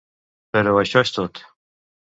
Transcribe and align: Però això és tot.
Però 0.57 0.73
això 0.81 1.05
és 1.09 1.15
tot. 1.19 1.45